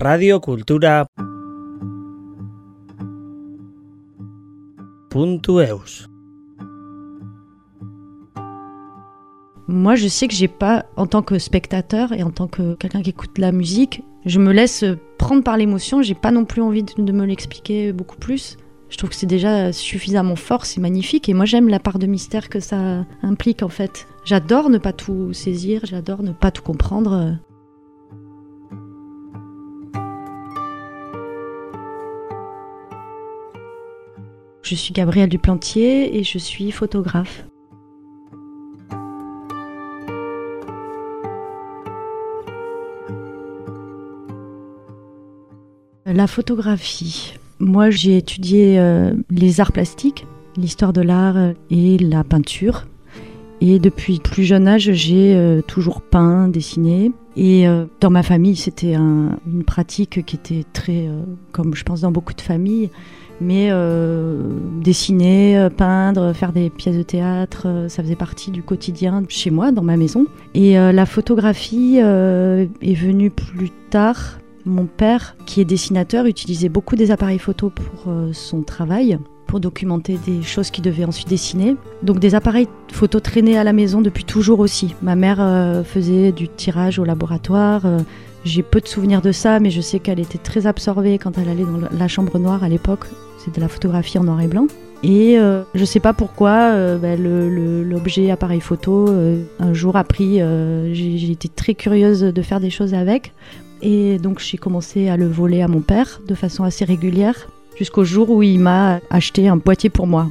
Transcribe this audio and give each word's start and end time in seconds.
Radio 0.00 0.38
Cultura. 0.38 1.06
Eus. 5.12 6.06
Moi, 9.66 9.96
je 9.96 10.06
sais 10.06 10.28
que 10.28 10.34
j'ai 10.34 10.46
pas, 10.46 10.86
en 10.96 11.08
tant 11.08 11.22
que 11.22 11.40
spectateur 11.40 12.12
et 12.12 12.22
en 12.22 12.30
tant 12.30 12.46
que 12.46 12.74
quelqu'un 12.74 13.02
qui 13.02 13.10
écoute 13.10 13.38
la 13.38 13.50
musique, 13.50 14.04
je 14.24 14.38
me 14.38 14.52
laisse 14.52 14.84
prendre 15.18 15.42
par 15.42 15.56
l'émotion. 15.56 16.00
J'ai 16.00 16.14
pas 16.14 16.30
non 16.30 16.44
plus 16.44 16.62
envie 16.62 16.84
de 16.84 17.12
me 17.12 17.26
l'expliquer 17.26 17.92
beaucoup 17.92 18.18
plus. 18.18 18.56
Je 18.90 18.98
trouve 18.98 19.10
que 19.10 19.16
c'est 19.16 19.26
déjà 19.26 19.72
suffisamment 19.72 20.36
fort, 20.36 20.64
c'est 20.64 20.80
magnifique. 20.80 21.28
Et 21.28 21.34
moi, 21.34 21.44
j'aime 21.44 21.68
la 21.68 21.80
part 21.80 21.98
de 21.98 22.06
mystère 22.06 22.48
que 22.48 22.60
ça 22.60 23.04
implique, 23.22 23.64
en 23.64 23.68
fait. 23.68 24.06
J'adore 24.24 24.70
ne 24.70 24.78
pas 24.78 24.92
tout 24.92 25.32
saisir, 25.32 25.80
j'adore 25.82 26.22
ne 26.22 26.30
pas 26.30 26.52
tout 26.52 26.62
comprendre. 26.62 27.36
Je 34.68 34.74
suis 34.74 34.92
Gabrielle 34.92 35.30
Duplantier 35.30 36.18
et 36.18 36.24
je 36.24 36.36
suis 36.36 36.72
photographe. 36.72 37.46
La 46.04 46.26
photographie. 46.26 47.32
Moi, 47.58 47.88
j'ai 47.88 48.18
étudié 48.18 48.78
euh, 48.78 49.14
les 49.30 49.62
arts 49.62 49.72
plastiques, 49.72 50.26
l'histoire 50.58 50.92
de 50.92 51.00
l'art 51.00 51.54
et 51.70 51.96
la 51.96 52.22
peinture. 52.22 52.86
Et 53.62 53.78
depuis 53.78 54.18
plus 54.18 54.44
jeune 54.44 54.68
âge, 54.68 54.92
j'ai 54.92 55.34
euh, 55.34 55.62
toujours 55.62 56.02
peint, 56.02 56.46
dessiné. 56.46 57.12
Et 57.36 57.66
euh, 57.66 57.86
dans 58.00 58.10
ma 58.10 58.22
famille, 58.22 58.56
c'était 58.56 58.96
une 58.96 59.64
pratique 59.66 60.26
qui 60.26 60.36
était 60.36 60.64
très, 60.74 61.08
comme 61.52 61.74
je 61.74 61.84
pense 61.84 62.02
dans 62.02 62.12
beaucoup 62.12 62.34
de 62.34 62.42
familles, 62.42 62.90
mais 63.40 63.70
dessiner, 64.82 65.68
peindre, 65.76 66.32
faire 66.32 66.52
des 66.52 66.70
pièces 66.70 66.96
de 66.96 67.02
théâtre, 67.02 67.86
ça 67.88 68.02
faisait 68.02 68.16
partie 68.16 68.50
du 68.50 68.62
quotidien 68.62 69.22
chez 69.28 69.50
moi, 69.50 69.72
dans 69.72 69.82
ma 69.82 69.96
maison. 69.96 70.26
Et 70.54 70.74
la 70.74 71.06
photographie 71.06 71.98
est 71.98 72.94
venue 72.94 73.30
plus 73.30 73.70
tard 73.90 74.38
mon 74.68 74.86
père, 74.86 75.36
qui 75.46 75.60
est 75.60 75.64
dessinateur, 75.64 76.26
utilisait 76.26 76.68
beaucoup 76.68 76.96
des 76.96 77.10
appareils 77.10 77.38
photo 77.38 77.70
pour 77.70 78.12
euh, 78.12 78.30
son 78.32 78.62
travail, 78.62 79.18
pour 79.46 79.60
documenter 79.60 80.18
des 80.26 80.42
choses 80.42 80.70
qu'il 80.70 80.84
devait 80.84 81.04
ensuite 81.04 81.28
dessiner. 81.28 81.76
Donc 82.02 82.18
des 82.18 82.34
appareils 82.34 82.68
photo 82.92 83.18
traînaient 83.18 83.56
à 83.56 83.64
la 83.64 83.72
maison 83.72 84.00
depuis 84.00 84.24
toujours 84.24 84.60
aussi. 84.60 84.94
Ma 85.02 85.16
mère 85.16 85.38
euh, 85.40 85.82
faisait 85.82 86.32
du 86.32 86.48
tirage 86.48 86.98
au 86.98 87.04
laboratoire. 87.04 87.86
Euh, 87.86 87.98
j'ai 88.44 88.62
peu 88.62 88.80
de 88.80 88.88
souvenirs 88.88 89.22
de 89.22 89.32
ça, 89.32 89.60
mais 89.60 89.70
je 89.70 89.80
sais 89.80 89.98
qu'elle 89.98 90.20
était 90.20 90.38
très 90.38 90.66
absorbée 90.66 91.18
quand 91.18 91.38
elle 91.38 91.48
allait 91.48 91.64
dans 91.64 91.88
la 91.90 92.08
chambre 92.08 92.38
noire 92.38 92.64
à 92.64 92.68
l'époque. 92.68 93.06
C'est 93.38 93.54
de 93.54 93.60
la 93.60 93.68
photographie 93.68 94.18
en 94.18 94.24
noir 94.24 94.40
et 94.40 94.46
blanc. 94.48 94.66
Et 95.04 95.36
je 95.36 95.80
ne 95.80 95.84
sais 95.84 96.00
pas 96.00 96.12
pourquoi 96.12 96.72
ben, 96.96 97.22
l'objet 97.22 98.30
appareil 98.30 98.60
photo, 98.60 99.08
un 99.60 99.72
jour 99.72 99.96
a 99.96 100.02
pris, 100.02 100.40
j'ai 100.92 101.30
été 101.30 101.48
très 101.48 101.74
curieuse 101.74 102.20
de 102.20 102.42
faire 102.42 102.58
des 102.58 102.70
choses 102.70 102.94
avec. 102.94 103.32
Et 103.80 104.18
donc 104.18 104.40
j'ai 104.40 104.58
commencé 104.58 105.08
à 105.08 105.16
le 105.16 105.28
voler 105.28 105.62
à 105.62 105.68
mon 105.68 105.80
père 105.80 106.20
de 106.26 106.34
façon 106.34 106.64
assez 106.64 106.84
régulière 106.84 107.48
jusqu'au 107.76 108.02
jour 108.02 108.30
où 108.30 108.42
il 108.42 108.58
m'a 108.58 108.98
acheté 109.08 109.46
un 109.46 109.56
boîtier 109.56 109.88
pour 109.88 110.08
moi 110.08 110.26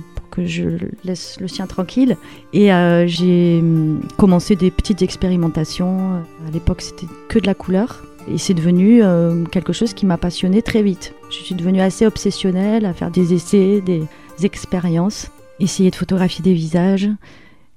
je 0.45 0.69
laisse 1.03 1.38
le 1.39 1.47
sien 1.47 1.67
tranquille. 1.67 2.17
Et 2.53 2.73
euh, 2.73 3.07
j'ai 3.07 3.59
hum, 3.59 4.02
commencé 4.17 4.55
des 4.55 4.71
petites 4.71 5.02
expérimentations. 5.02 6.23
À 6.47 6.52
l'époque 6.52 6.81
c'était 6.81 7.07
que 7.29 7.39
de 7.39 7.45
la 7.47 7.53
couleur. 7.53 8.03
Et 8.31 8.38
c'est 8.38 8.53
devenu 8.53 9.02
euh, 9.03 9.45
quelque 9.45 9.71
chose 9.71 9.94
qui 9.94 10.05
m'a 10.05 10.17
passionné 10.17 10.61
très 10.61 10.83
vite. 10.83 11.13
Je 11.29 11.38
suis 11.38 11.55
devenue 11.55 11.81
assez 11.81 12.05
obsessionnelle 12.05 12.85
à 12.85 12.94
faire 12.94 13.09
des 13.09 13.33
essais, 13.33 13.81
des 13.81 14.03
expériences, 14.44 15.31
essayer 15.59 15.91
de 15.91 15.95
photographier 15.95 16.44
des 16.44 16.53
visages 16.53 17.09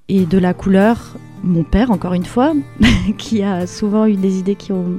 et 0.08 0.26
de 0.26 0.38
la 0.38 0.52
couleur. 0.52 1.16
Mon 1.44 1.62
père, 1.62 1.92
encore 1.92 2.14
une 2.14 2.24
fois, 2.24 2.52
qui 3.18 3.42
a 3.42 3.68
souvent 3.68 4.06
eu 4.06 4.16
des 4.16 4.40
idées 4.40 4.56
qui 4.56 4.72
ont 4.72 4.98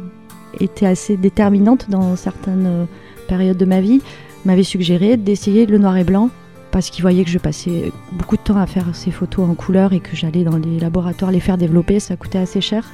était 0.60 0.86
assez 0.86 1.18
déterminante 1.18 1.90
dans 1.90 2.16
certaines 2.16 2.66
euh, 2.66 2.86
périodes 3.28 3.58
de 3.58 3.66
ma 3.66 3.82
vie, 3.82 4.02
m'avait 4.46 4.64
suggéré 4.64 5.18
d'essayer 5.18 5.66
le 5.66 5.78
noir 5.78 5.98
et 5.98 6.04
blanc 6.04 6.30
parce 6.72 6.90
qu'il 6.90 7.02
voyait 7.02 7.24
que 7.24 7.30
je 7.30 7.38
passais 7.38 7.92
beaucoup 8.12 8.38
de 8.38 8.42
temps 8.42 8.58
à 8.58 8.66
faire 8.66 8.96
ces 8.96 9.12
photos 9.12 9.50
en 9.50 9.54
couleur 9.54 9.94
et 9.94 10.00
que 10.00 10.16
j'allais 10.16 10.44
dans 10.44 10.58
les 10.58 10.80
laboratoires 10.80 11.32
les 11.32 11.40
faire 11.40 11.58
développer, 11.58 12.00
ça 12.00 12.16
coûtait 12.16 12.40
assez 12.40 12.62
cher. 12.62 12.86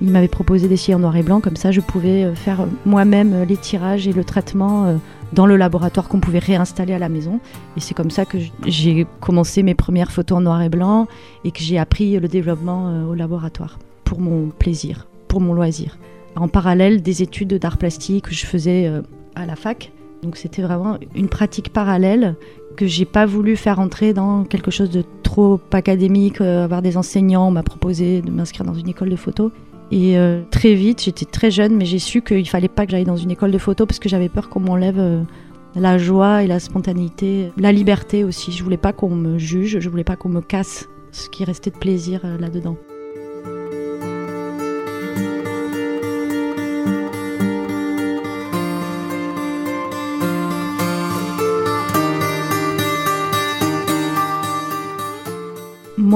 Il 0.00 0.10
m'avait 0.10 0.28
proposé 0.28 0.68
d'essayer 0.68 0.94
en 0.94 0.98
noir 0.98 1.16
et 1.16 1.22
blanc, 1.22 1.40
comme 1.40 1.56
ça 1.56 1.70
je 1.70 1.80
pouvais 1.80 2.24
euh, 2.24 2.34
faire 2.34 2.66
moi-même 2.84 3.32
euh, 3.32 3.44
les 3.44 3.56
tirages 3.56 4.06
et 4.06 4.12
le 4.12 4.24
traitement 4.24 4.98
dans 5.32 5.46
le 5.46 5.56
laboratoire 5.56 6.08
qu'on 6.08 6.20
pouvait 6.20 6.38
réinstaller 6.38 6.92
à 6.92 6.98
la 6.98 7.08
maison. 7.08 7.40
Et 7.76 7.80
c'est 7.80 7.94
comme 7.94 8.10
ça 8.10 8.24
que 8.24 8.38
j'ai 8.66 9.06
commencé 9.20 9.62
mes 9.62 9.74
premières 9.74 10.12
photos 10.12 10.38
en 10.38 10.40
noir 10.42 10.62
et 10.62 10.68
blanc 10.68 11.08
et 11.44 11.50
que 11.50 11.60
j'ai 11.60 11.78
appris 11.78 12.18
le 12.18 12.28
développement 12.28 13.06
au 13.08 13.14
laboratoire 13.14 13.78
pour 14.04 14.20
mon 14.20 14.48
plaisir, 14.48 15.06
pour 15.28 15.40
mon 15.40 15.52
loisir 15.52 15.96
en 16.36 16.48
parallèle 16.48 17.02
des 17.02 17.22
études 17.22 17.54
d'art 17.54 17.78
plastique 17.78 18.26
que 18.26 18.34
je 18.34 18.46
faisais 18.46 18.86
euh, 18.86 19.02
à 19.34 19.46
la 19.46 19.56
fac. 19.56 19.90
Donc 20.26 20.36
c'était 20.36 20.60
vraiment 20.60 20.98
une 21.14 21.28
pratique 21.28 21.72
parallèle 21.72 22.34
que 22.76 22.84
j'ai 22.84 23.04
pas 23.04 23.26
voulu 23.26 23.54
faire 23.54 23.78
entrer 23.78 24.12
dans 24.12 24.42
quelque 24.42 24.72
chose 24.72 24.90
de 24.90 25.04
trop 25.22 25.60
académique, 25.70 26.40
euh, 26.40 26.64
avoir 26.64 26.82
des 26.82 26.96
enseignants, 26.96 27.46
on 27.46 27.52
m'a 27.52 27.62
proposé 27.62 28.22
de 28.22 28.30
m'inscrire 28.32 28.66
dans 28.66 28.74
une 28.74 28.88
école 28.88 29.08
de 29.08 29.14
photo. 29.14 29.52
Et 29.92 30.18
euh, 30.18 30.42
très 30.50 30.74
vite, 30.74 31.04
j'étais 31.04 31.26
très 31.26 31.52
jeune, 31.52 31.76
mais 31.76 31.84
j'ai 31.84 32.00
su 32.00 32.22
qu'il 32.22 32.48
fallait 32.48 32.66
pas 32.66 32.86
que 32.86 32.90
j'aille 32.90 33.04
dans 33.04 33.16
une 33.16 33.30
école 33.30 33.52
de 33.52 33.58
photo 33.58 33.86
parce 33.86 34.00
que 34.00 34.08
j'avais 34.08 34.28
peur 34.28 34.48
qu'on 34.48 34.58
m'enlève 34.58 35.00
la 35.76 35.96
joie 35.96 36.42
et 36.42 36.48
la 36.48 36.58
spontanéité, 36.58 37.52
la 37.56 37.70
liberté 37.70 38.24
aussi. 38.24 38.50
Je 38.50 38.64
voulais 38.64 38.76
pas 38.76 38.92
qu'on 38.92 39.14
me 39.14 39.38
juge, 39.38 39.78
je 39.78 39.88
voulais 39.88 40.02
pas 40.02 40.16
qu'on 40.16 40.28
me 40.28 40.40
casse 40.40 40.88
ce 41.12 41.28
qui 41.30 41.44
restait 41.44 41.70
de 41.70 41.78
plaisir 41.78 42.22
là-dedans. 42.40 42.76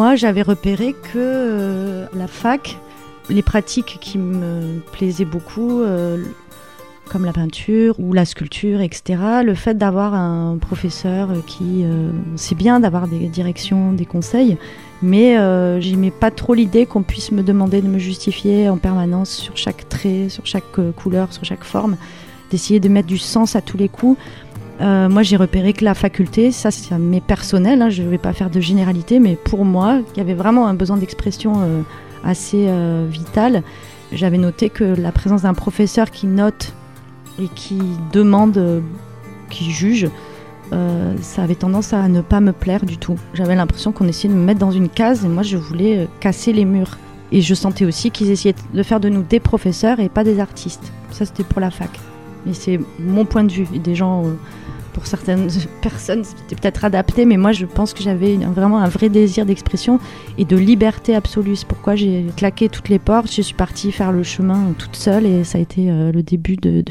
Moi, 0.01 0.17
j'avais 0.17 0.41
repéré 0.41 0.95
que 0.95 1.19
euh, 1.19 2.07
la 2.15 2.27
fac, 2.27 2.79
les 3.29 3.43
pratiques 3.43 3.99
qui 4.01 4.17
me 4.17 4.81
plaisaient 4.93 5.27
beaucoup, 5.27 5.83
euh, 5.83 6.25
comme 7.11 7.27
la 7.27 7.35
peinture 7.35 8.01
ou 8.01 8.15
la 8.15 8.25
sculpture, 8.25 8.81
etc., 8.81 9.21
le 9.45 9.55
fait 9.55 9.77
d'avoir 9.77 10.15
un 10.15 10.57
professeur 10.57 11.29
qui. 11.47 11.85
Euh, 11.85 12.13
c'est 12.37 12.55
bien 12.55 12.81
d'avoir 12.81 13.09
des 13.09 13.29
directions, 13.29 13.93
des 13.93 14.07
conseils, 14.07 14.57
mais 15.03 15.37
j'aimais 15.83 16.11
pas 16.11 16.31
trop 16.31 16.55
l'idée 16.55 16.87
qu'on 16.87 17.03
puisse 17.03 17.31
me 17.31 17.43
demander 17.43 17.83
de 17.83 17.89
me 17.89 17.99
justifier 17.99 18.71
en 18.71 18.79
permanence 18.79 19.29
sur 19.29 19.59
chaque 19.59 19.87
trait, 19.91 20.31
sur 20.31 20.47
chaque 20.47 20.81
couleur, 20.97 21.31
sur 21.35 21.45
chaque 21.45 21.65
forme, 21.65 21.99
d'essayer 22.51 22.81
de 22.81 22.89
mettre 22.89 23.09
du 23.09 23.19
sens 23.19 23.55
à 23.55 23.61
tous 23.61 23.77
les 23.77 23.91
coups. 23.91 24.19
Euh, 24.81 25.09
moi, 25.09 25.23
j'ai 25.23 25.37
repéré 25.37 25.73
que 25.73 25.85
la 25.85 25.95
faculté, 25.95 26.53
ça, 26.53 26.71
c'est 26.71 26.97
mes 26.99 27.21
personnel, 27.21 27.83
hein, 27.83 27.91
je 27.91 28.03
ne 28.03 28.09
vais 28.09 28.19
pas 28.19 28.33
faire 28.33 28.49
de 28.51 28.61
généralité, 28.61 29.19
mais 29.19 29.37
pour 29.37 29.65
moi, 29.65 30.01
y 30.17 30.21
avait 30.21 30.35
vraiment 30.35 30.67
un 30.67 30.75
besoin 30.75 30.97
d'expression 30.97 31.55
euh, 31.59 31.83
assez 32.25 32.67
euh, 32.69 33.07
vital. 33.09 33.63
J'avais 34.13 34.39
noté 34.39 34.71
que 34.71 34.85
la 34.85 35.13
présence 35.13 35.43
d'un 35.43 35.55
professeur 35.55 36.11
qui 36.11 36.27
note 36.27 36.73
et 37.39 37.49
qui 37.49 37.79
demande, 38.13 38.83
qui 39.51 39.71
juge, 39.71 40.09
ça 41.21 41.43
avait 41.43 41.55
tendance 41.55 41.93
à 41.93 42.09
ne 42.09 42.21
pas 42.21 42.41
me 42.41 42.53
plaire 42.53 42.85
du 42.85 42.99
tout. 42.99 43.17
J'avais 43.35 43.55
l'impression 43.55 43.93
qu'on 43.93 44.09
essayait 44.09 44.33
de 44.33 44.39
me 44.39 44.45
mettre 44.45 44.59
dans 44.59 44.73
une 44.73 44.89
case 44.89 45.25
et 45.25 45.29
moi, 45.29 45.45
je 45.45 45.57
voulais 45.57 46.09
casser 46.19 46.53
les 46.53 46.65
murs. 46.65 46.99
Et 47.31 47.41
je 47.41 47.55
sentais 47.55 47.85
aussi 47.85 48.11
qu'ils 48.11 48.31
essayaient 48.31 48.57
de 48.75 48.83
faire 48.83 48.99
de 48.99 49.09
nous 49.09 49.23
des 49.23 49.39
professeurs 49.39 50.01
et 50.01 50.09
pas 50.09 50.25
des 50.25 50.41
artistes. 50.41 50.93
Ça, 51.13 51.25
c'était 51.25 51.45
pour 51.45 51.61
la 51.61 51.71
fac. 51.71 51.91
Mais 52.47 52.55
c'est 52.55 52.81
mon 52.99 53.25
point 53.25 53.45
de 53.45 53.53
vue. 53.53 53.79
des 53.79 53.95
gens 53.95 54.25
pour 54.93 55.07
certaines 55.07 55.49
personnes, 55.83 56.25
c'était 56.25 56.57
peut-être 56.57 56.85
adapté, 56.85 57.25
mais 57.25 57.37
moi, 57.37 57.53
je 57.53 57.67
pense 57.67 57.95
que 57.95 58.03
j'avais 58.03 58.37
vraiment 58.37 58.79
un 58.79 58.89
vrai 58.89 59.09
désir 59.09 59.47
d'expression 59.47 59.99
et 60.39 60.45
de 60.45 60.57
liberté 60.57 61.15
absolue. 61.15 61.57
C'est 61.57 61.67
pourquoi 61.67 61.97
j'ai 61.97 62.27
claqué 62.37 62.69
toutes 62.69 62.89
les 62.89 62.99
portes. 62.99 63.33
Je 63.33 63.43
suis 63.43 63.55
partie 63.55 63.93
faire 63.93 64.13
le 64.13 64.23
chemin 64.23 64.73
toute 64.79 64.97
seule 64.97 65.27
et 65.27 65.45
ça 65.45 65.59
a 65.59 65.61
été 65.61 65.91
euh, 65.91 66.13
le 66.13 66.23
début 66.23 66.57
de, 66.57 66.85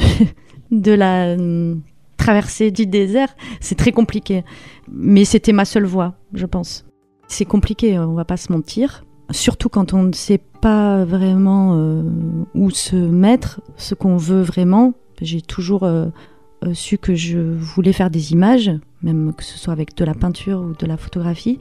la 0.91 1.27
euh, 1.27 1.75
traversée 2.18 2.71
du 2.71 2.85
désert. 2.85 3.29
C'est 3.59 3.75
très 3.75 3.91
compliqué, 3.91 4.44
mais 4.91 5.25
c'était 5.25 5.53
ma 5.53 5.65
seule 5.65 5.85
voie, 5.85 6.15
je 6.33 6.45
pense. 6.45 6.85
C'est 7.27 7.45
compliqué, 7.45 8.00
on 8.00 8.13
va 8.13 8.25
pas 8.25 8.38
se 8.38 8.51
mentir. 8.51 9.03
Surtout 9.31 9.69
quand 9.69 9.94
on 9.94 10.01
ne 10.01 10.13
sait 10.13 10.41
pas 10.62 11.06
vraiment 11.06 11.75
euh, 11.75 12.01
où 12.56 12.71
se 12.71 12.95
mettre, 12.95 13.62
ce 13.77 13.94
qu'on 13.94 14.18
veut 14.18 14.41
vraiment. 14.41 14.94
J'ai 15.21 15.42
toujours 15.42 15.83
euh, 15.83 16.10
su 16.74 16.98
que 16.98 17.16
je 17.16 17.39
voulais 17.39 17.94
faire 17.94 18.10
des 18.10 18.31
images, 18.31 18.71
même 19.01 19.33
que 19.33 19.44
ce 19.44 19.57
soit 19.57 19.74
avec 19.74 19.95
de 19.95 20.06
la 20.06 20.13
peinture 20.13 20.62
ou 20.62 20.74
de 20.74 20.86
la 20.86 20.98
photographie. 20.98 21.60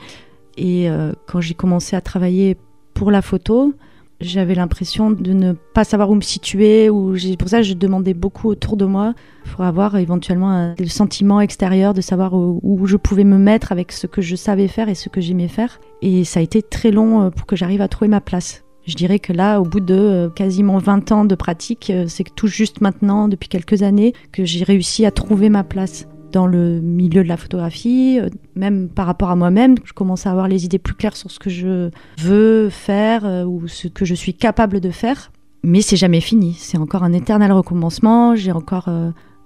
Et 0.57 0.91
euh, 0.91 1.13
quand 1.27 1.41
j'ai 1.41 1.55
commencé 1.55 1.95
à 1.95 2.01
travailler 2.01 2.57
pour 2.95 3.11
la 3.11 3.23
photo, 3.23 3.75
j'avais 4.21 4.57
l'impression 4.57 5.13
de 5.13 5.33
ne 5.33 5.53
pas 5.53 5.85
savoir 5.85 6.11
où 6.11 6.15
me 6.17 6.21
situer. 6.21 6.91
Ou 6.91 7.15
pour 7.39 7.49
ça, 7.49 7.63
je 7.63 7.75
demandais 7.75 8.15
beaucoup 8.15 8.49
autour 8.49 8.77
de 8.77 8.85
moi 8.85 9.15
pour 9.53 9.65
avoir 9.65 9.97
éventuellement 9.97 10.51
un, 10.51 10.75
le 10.79 10.87
sentiment 10.87 11.41
extérieur 11.41 11.95
de 11.95 12.01
savoir 12.01 12.35
où, 12.35 12.87
je 12.87 12.97
pouvais 12.97 13.25
me 13.25 13.39
mettre 13.39 13.71
avec 13.71 13.93
ce 13.93 14.07
que 14.07 14.21
je 14.21 14.35
savais 14.35 14.69
faire 14.69 14.89
et 14.89 14.97
ce 14.97 15.09
que 15.09 15.21
j'aimais 15.21 15.49
faire. 15.49 15.81
Et 16.03 16.25
ça 16.25 16.41
a 16.41 16.43
été 16.43 16.63
très 16.63 16.91
long 16.91 17.23
euh, 17.23 17.31
pour 17.31 17.47
que 17.47 17.55
j'arrive 17.55 17.81
à 17.81 17.89
trouver 17.89 18.09
ma 18.09 18.21
place. 18.21 18.65
Je 18.89 18.95
dirais 18.95 19.19
que 19.19 19.35
là, 19.35 19.61
au 19.61 19.65
bout 19.65 19.81
de 19.81 19.95
euh, 19.95 20.31
quasiment 20.31 20.79
20 20.79 21.13
ans 21.13 21.25
de 21.27 21.35
pratique, 21.35 21.91
euh, 21.91 22.07
c'est 22.09 22.25
tout 22.35 22.47
juste 22.47 22.81
maintenant, 22.81 23.29
depuis 23.29 23.51
quelques 23.51 23.83
années, 23.83 24.15
que 24.33 24.47
j'ai 24.47 24.65
réussi 24.65 25.05
à 25.05 25.11
trouver 25.11 25.51
ma 25.51 25.63
place 25.63 26.09
dans 26.33 26.47
le 26.47 26.81
milieu 26.81 27.23
de 27.23 27.29
la 27.29 27.37
photographie, 27.37 28.19
euh, 28.19 28.31
même 28.57 28.89
par 28.89 29.05
rapport 29.05 29.29
à 29.29 29.37
moi-même. 29.37 29.75
Je 29.85 29.93
commence 29.93 30.27
à 30.27 30.31
avoir 30.31 30.49
les 30.49 30.65
idées 30.65 30.79
plus 30.79 30.95
claires 30.95 31.17
sur 31.17 31.31
ce 31.31 31.39
que 31.39 31.51
je 31.51 31.91
veux 32.19 32.71
faire 32.71 33.25
ou 33.47 33.69
ce 33.69 33.89
que 33.89 34.07
je 34.07 34.15
suis 34.15 34.33
capable 34.33 34.81
de 34.81 34.91
faire. 34.91 35.33
Mais 35.63 35.83
c'est 35.83 35.97
jamais 35.97 36.23
fini. 36.23 36.55
C'est 36.59 36.79
encore 36.79 37.03
un 37.03 37.13
éternel 37.13 37.53
recommencement. 37.53 38.37
J'ai 38.37 38.53
encore 38.53 38.89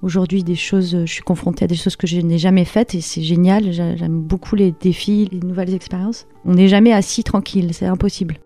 aujourd'hui 0.02 0.44
des 0.44 0.54
choses, 0.54 1.04
je 1.04 1.12
suis 1.12 1.22
confrontée 1.22 1.64
à 1.64 1.68
des 1.68 1.74
choses 1.74 1.96
que 1.96 2.06
je 2.06 2.20
n'ai 2.20 2.38
jamais 2.38 2.64
faites 2.64 2.94
et 2.94 3.00
c'est 3.00 3.22
génial. 3.22 3.72
J'aime 3.72 4.20
beaucoup 4.20 4.54
les 4.54 4.72
défis, 4.72 5.28
les 5.32 5.40
nouvelles 5.40 5.74
expériences. 5.74 6.26
On 6.44 6.54
n'est 6.54 6.68
jamais 6.68 6.92
assis 6.92 7.24
tranquille, 7.24 7.70
c'est 7.72 7.86
impossible. 7.86 8.38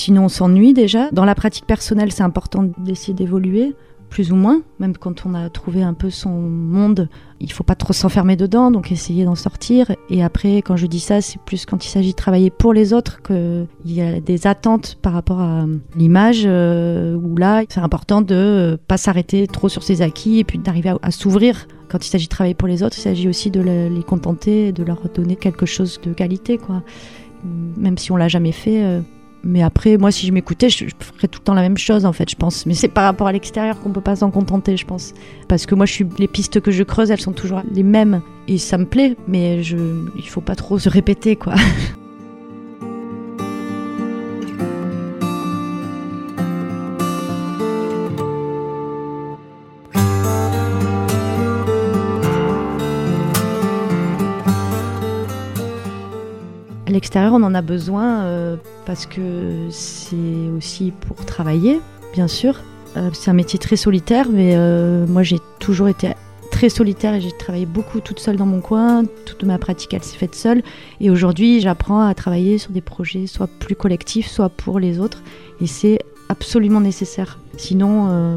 Sinon, 0.00 0.24
on 0.24 0.28
s'ennuie 0.30 0.72
déjà. 0.72 1.10
Dans 1.10 1.26
la 1.26 1.34
pratique 1.34 1.66
personnelle, 1.66 2.10
c'est 2.10 2.22
important 2.22 2.64
d'essayer 2.78 3.12
d'évoluer, 3.12 3.74
plus 4.08 4.32
ou 4.32 4.34
moins. 4.34 4.62
Même 4.78 4.96
quand 4.96 5.26
on 5.26 5.34
a 5.34 5.50
trouvé 5.50 5.82
un 5.82 5.92
peu 5.92 6.08
son 6.08 6.30
monde, 6.30 7.10
il 7.38 7.52
faut 7.52 7.64
pas 7.64 7.74
trop 7.74 7.92
s'enfermer 7.92 8.34
dedans, 8.34 8.70
donc 8.70 8.92
essayer 8.92 9.26
d'en 9.26 9.34
sortir. 9.34 9.94
Et 10.08 10.24
après, 10.24 10.62
quand 10.62 10.74
je 10.76 10.86
dis 10.86 11.00
ça, 11.00 11.20
c'est 11.20 11.38
plus 11.42 11.66
quand 11.66 11.84
il 11.84 11.90
s'agit 11.90 12.12
de 12.12 12.16
travailler 12.16 12.48
pour 12.48 12.72
les 12.72 12.94
autres 12.94 13.20
qu'il 13.20 13.66
y 13.84 14.00
a 14.00 14.20
des 14.20 14.46
attentes 14.46 14.96
par 15.02 15.12
rapport 15.12 15.42
à 15.42 15.66
l'image, 15.94 16.44
euh, 16.46 17.14
où 17.16 17.36
là, 17.36 17.62
c'est 17.68 17.80
important 17.80 18.22
de 18.22 18.78
pas 18.88 18.96
s'arrêter 18.96 19.46
trop 19.48 19.68
sur 19.68 19.82
ses 19.82 20.00
acquis 20.00 20.38
et 20.38 20.44
puis 20.44 20.58
d'arriver 20.58 20.94
à, 21.02 21.10
s'ouvrir 21.10 21.68
quand 21.90 22.06
il 22.06 22.08
s'agit 22.08 22.24
de 22.24 22.30
travailler 22.30 22.54
pour 22.54 22.68
les 22.68 22.82
autres, 22.82 22.96
il 22.96 23.02
s'agit 23.02 23.28
aussi 23.28 23.50
de 23.50 23.60
les 23.60 24.02
contenter, 24.02 24.72
de 24.72 24.82
leur 24.82 25.02
donner 25.14 25.36
quelque 25.36 25.66
chose 25.66 26.00
de 26.02 26.14
qualité, 26.14 26.56
quoi. 26.56 26.82
Même 27.76 27.98
si 27.98 28.12
on 28.12 28.16
l'a 28.16 28.28
jamais 28.28 28.52
fait, 28.52 28.82
euh, 28.82 29.00
mais 29.42 29.62
après, 29.62 29.96
moi, 29.96 30.10
si 30.10 30.26
je 30.26 30.32
m'écoutais, 30.32 30.68
je, 30.68 30.84
ferais 30.98 31.28
tout 31.28 31.40
le 31.40 31.44
temps 31.44 31.54
la 31.54 31.62
même 31.62 31.78
chose, 31.78 32.04
en 32.04 32.12
fait, 32.12 32.28
je 32.30 32.36
pense. 32.36 32.66
Mais 32.66 32.74
c'est 32.74 32.88
par 32.88 33.04
rapport 33.04 33.26
à 33.26 33.32
l'extérieur 33.32 33.80
qu'on 33.80 33.90
peut 33.90 34.00
pas 34.00 34.16
s'en 34.16 34.30
contenter, 34.30 34.76
je 34.76 34.86
pense. 34.86 35.14
Parce 35.48 35.66
que 35.66 35.74
moi, 35.74 35.86
je 35.86 36.04
les 36.18 36.28
pistes 36.28 36.60
que 36.60 36.70
je 36.70 36.82
creuse, 36.82 37.10
elles 37.10 37.20
sont 37.20 37.32
toujours 37.32 37.62
les 37.72 37.82
mêmes. 37.82 38.20
Et 38.48 38.58
ça 38.58 38.78
me 38.78 38.84
plaît, 38.84 39.16
mais 39.28 39.62
je, 39.62 39.76
il 40.16 40.28
faut 40.28 40.40
pas 40.40 40.56
trop 40.56 40.78
se 40.78 40.88
répéter, 40.88 41.36
quoi. 41.36 41.54
on 57.16 57.42
en 57.42 57.54
a 57.54 57.62
besoin 57.62 58.22
euh, 58.22 58.56
parce 58.86 59.06
que 59.06 59.68
c'est 59.70 60.16
aussi 60.56 60.92
pour 60.92 61.24
travailler, 61.24 61.80
bien 62.12 62.28
sûr. 62.28 62.60
Euh, 62.96 63.10
c'est 63.12 63.30
un 63.30 63.34
métier 63.34 63.58
très 63.58 63.76
solitaire, 63.76 64.28
mais 64.30 64.52
euh, 64.54 65.06
moi 65.06 65.22
j'ai 65.22 65.38
toujours 65.58 65.88
été 65.88 66.12
très 66.50 66.68
solitaire 66.68 67.14
et 67.14 67.20
j'ai 67.20 67.30
travaillé 67.30 67.66
beaucoup 67.66 68.00
toute 68.00 68.18
seule 68.18 68.36
dans 68.36 68.46
mon 68.46 68.60
coin. 68.60 69.04
Toute 69.26 69.44
ma 69.44 69.58
pratique, 69.58 69.94
elle 69.94 70.02
s'est 70.02 70.18
faite 70.18 70.34
seule. 70.34 70.62
Et 71.00 71.10
aujourd'hui, 71.10 71.60
j'apprends 71.60 72.00
à 72.00 72.14
travailler 72.14 72.58
sur 72.58 72.72
des 72.72 72.80
projets 72.80 73.26
soit 73.26 73.48
plus 73.48 73.76
collectifs, 73.76 74.28
soit 74.28 74.48
pour 74.48 74.80
les 74.80 74.98
autres. 74.98 75.22
Et 75.60 75.66
c'est 75.66 76.00
absolument 76.28 76.80
nécessaire. 76.80 77.38
Sinon, 77.56 78.36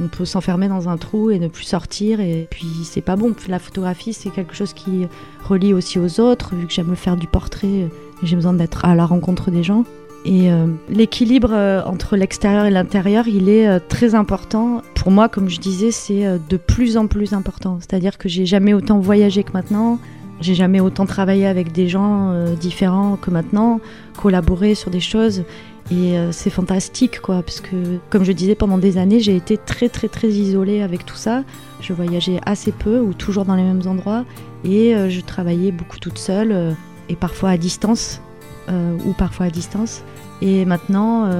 on 0.00 0.08
peut 0.08 0.24
s'enfermer 0.24 0.68
dans 0.68 0.88
un 0.88 0.96
trou 0.96 1.30
et 1.30 1.38
ne 1.38 1.48
plus 1.48 1.64
sortir 1.64 2.20
et 2.20 2.46
puis 2.50 2.66
c'est 2.84 3.00
pas 3.00 3.16
bon. 3.16 3.34
La 3.48 3.58
photographie 3.58 4.12
c'est 4.12 4.30
quelque 4.30 4.54
chose 4.54 4.72
qui 4.72 5.06
relie 5.44 5.72
aussi 5.72 5.98
aux 5.98 6.20
autres, 6.20 6.54
vu 6.54 6.66
que 6.66 6.72
j'aime 6.72 6.94
faire 6.96 7.16
du 7.16 7.26
portrait, 7.26 7.88
j'ai 8.22 8.36
besoin 8.36 8.52
d'être 8.52 8.84
à 8.84 8.94
la 8.94 9.06
rencontre 9.06 9.50
des 9.50 9.62
gens. 9.62 9.84
Et 10.26 10.50
euh, 10.50 10.66
l'équilibre 10.88 11.52
euh, 11.52 11.82
entre 11.84 12.16
l'extérieur 12.16 12.64
et 12.64 12.70
l'intérieur, 12.70 13.28
il 13.28 13.48
est 13.48 13.68
euh, 13.68 13.78
très 13.78 14.16
important. 14.16 14.82
Pour 14.96 15.12
moi, 15.12 15.28
comme 15.28 15.48
je 15.48 15.60
disais, 15.60 15.92
c'est 15.92 16.24
de 16.48 16.56
plus 16.56 16.96
en 16.96 17.06
plus 17.06 17.32
important. 17.32 17.78
C'est-à-dire 17.78 18.18
que 18.18 18.28
j'ai 18.28 18.44
jamais 18.44 18.74
autant 18.74 18.98
voyagé 18.98 19.44
que 19.44 19.52
maintenant. 19.52 20.00
J'ai 20.40 20.54
jamais 20.54 20.80
autant 20.80 21.06
travaillé 21.06 21.46
avec 21.46 21.72
des 21.72 21.88
gens 21.88 22.34
différents 22.60 23.16
que 23.16 23.30
maintenant, 23.30 23.80
collaboré 24.18 24.74
sur 24.74 24.90
des 24.90 25.00
choses. 25.00 25.44
Et 25.90 26.18
euh, 26.18 26.32
c'est 26.32 26.50
fantastique, 26.50 27.20
quoi, 27.20 27.42
parce 27.42 27.60
que, 27.60 27.98
comme 28.10 28.24
je 28.24 28.32
disais, 28.32 28.54
pendant 28.56 28.78
des 28.78 28.98
années, 28.98 29.20
j'ai 29.20 29.36
été 29.36 29.56
très, 29.56 29.88
très, 29.88 30.08
très 30.08 30.28
isolée 30.28 30.82
avec 30.82 31.06
tout 31.06 31.16
ça. 31.16 31.44
Je 31.80 31.92
voyageais 31.92 32.40
assez 32.44 32.72
peu 32.72 32.98
ou 32.98 33.14
toujours 33.14 33.44
dans 33.44 33.54
les 33.54 33.62
mêmes 33.62 33.82
endroits. 33.86 34.24
Et 34.64 34.96
euh, 34.96 35.08
je 35.08 35.20
travaillais 35.20 35.70
beaucoup 35.70 35.98
toute 35.98 36.18
seule, 36.18 36.50
euh, 36.50 36.72
et 37.08 37.14
parfois 37.14 37.50
à 37.50 37.56
distance, 37.56 38.20
ou 38.68 39.12
parfois 39.12 39.46
à 39.46 39.50
distance. 39.50 40.02
Et 40.42 40.64
maintenant, 40.64 41.30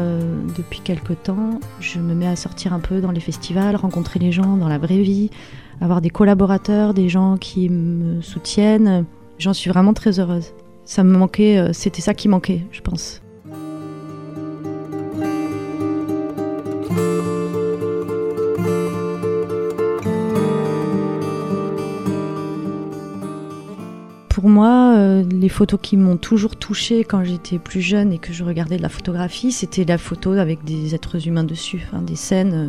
depuis 0.57 0.79
quelques 0.79 1.21
temps, 1.25 1.59
je 1.81 1.99
me 1.99 2.15
mets 2.15 2.29
à 2.29 2.37
sortir 2.37 2.73
un 2.73 2.79
peu 2.79 3.01
dans 3.01 3.11
les 3.11 3.19
festivals, 3.19 3.75
rencontrer 3.75 4.21
les 4.21 4.31
gens 4.31 4.57
dans 4.57 4.69
la 4.69 4.79
vraie 4.79 5.03
vie, 5.03 5.31
avoir 5.81 6.01
des 6.01 6.09
collaborateurs, 6.09 6.95
des 6.95 7.09
gens 7.09 7.37
qui 7.37 7.69
me 7.69 8.23
soutiennent. 8.23 9.05
J'en 9.41 9.55
suis 9.55 9.71
vraiment 9.71 9.93
très 9.93 10.21
heureuse. 10.21 10.53
Ça 10.85 11.03
me 11.03 11.19
manquait, 11.19 11.73
c'était 11.73 12.01
ça 12.01 12.15
qui 12.15 12.29
manquait, 12.29 12.65
je 12.71 12.81
pense. 12.81 13.23
Pour 24.47 24.53
moi, 24.53 24.95
euh, 24.97 25.25
les 25.29 25.49
photos 25.49 25.81
qui 25.83 25.97
m'ont 25.97 26.17
toujours 26.17 26.55
touchée 26.55 27.03
quand 27.03 27.25
j'étais 27.25 27.59
plus 27.59 27.81
jeune 27.81 28.13
et 28.13 28.19
que 28.19 28.33
je 28.33 28.45
regardais 28.45 28.77
de 28.77 28.83
la 28.83 28.89
photographie, 28.89 29.51
c'était 29.51 29.85
la 29.85 29.99
photo 29.99 30.35
avec 30.35 30.63
des 30.63 30.95
êtres 30.95 31.27
humains 31.27 31.43
dessus, 31.43 31.85
des 32.03 32.15
scènes 32.15 32.55
euh, 32.55 32.69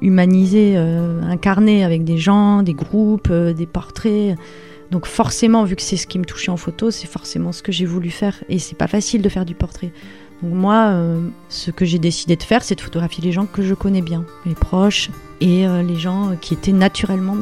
humanisées, 0.00 0.72
euh, 0.78 1.20
incarnées 1.24 1.84
avec 1.84 2.02
des 2.02 2.16
gens, 2.16 2.62
des 2.62 2.72
groupes, 2.72 3.30
des 3.30 3.66
portraits. 3.66 4.38
Donc 4.90 5.04
forcément, 5.04 5.64
vu 5.64 5.76
que 5.76 5.82
c'est 5.82 5.98
ce 5.98 6.06
qui 6.06 6.18
me 6.18 6.24
touchait 6.24 6.50
en 6.50 6.56
photo, 6.56 6.90
c'est 6.90 7.06
forcément 7.06 7.52
ce 7.52 7.62
que 7.62 7.72
j'ai 7.72 7.84
voulu 7.84 8.08
faire. 8.08 8.42
Et 8.48 8.58
c'est 8.58 8.78
pas 8.78 8.86
facile 8.86 9.20
de 9.20 9.28
faire 9.28 9.44
du 9.44 9.54
portrait. 9.54 9.92
Moi, 10.42 10.90
euh, 10.92 11.28
ce 11.48 11.70
que 11.72 11.84
j'ai 11.84 11.98
décidé 11.98 12.36
de 12.36 12.42
faire, 12.42 12.62
c'est 12.62 12.76
de 12.76 12.80
photographier 12.80 13.24
les 13.24 13.32
gens 13.32 13.46
que 13.46 13.62
je 13.62 13.74
connais 13.74 14.02
bien, 14.02 14.24
mes 14.46 14.54
proches 14.54 15.10
et 15.40 15.66
euh, 15.66 15.82
les 15.82 15.96
gens 15.96 16.36
qui 16.40 16.54
étaient 16.54 16.72
naturellement 16.72 17.36